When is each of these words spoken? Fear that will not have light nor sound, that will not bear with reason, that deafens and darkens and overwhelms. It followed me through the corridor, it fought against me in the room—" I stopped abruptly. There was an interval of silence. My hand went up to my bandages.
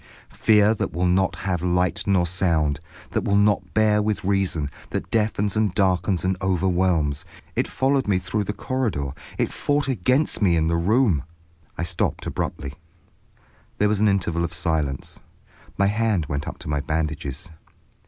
Fear 0.33 0.73
that 0.73 0.93
will 0.93 1.05
not 1.05 1.35
have 1.35 1.61
light 1.61 2.05
nor 2.07 2.25
sound, 2.25 2.79
that 3.11 3.23
will 3.23 3.35
not 3.35 3.75
bear 3.75 4.01
with 4.01 4.23
reason, 4.23 4.71
that 4.89 5.11
deafens 5.11 5.55
and 5.55 5.75
darkens 5.75 6.25
and 6.25 6.35
overwhelms. 6.41 7.23
It 7.55 7.67
followed 7.67 8.07
me 8.07 8.17
through 8.17 8.45
the 8.45 8.51
corridor, 8.53 9.11
it 9.37 9.53
fought 9.53 9.87
against 9.87 10.41
me 10.41 10.55
in 10.57 10.65
the 10.65 10.75
room—" 10.75 11.21
I 11.77 11.83
stopped 11.83 12.25
abruptly. 12.25 12.73
There 13.77 13.89
was 13.89 13.99
an 13.99 14.07
interval 14.07 14.43
of 14.43 14.53
silence. 14.53 15.19
My 15.77 15.85
hand 15.85 16.25
went 16.25 16.47
up 16.47 16.57
to 16.61 16.67
my 16.67 16.79
bandages. 16.79 17.51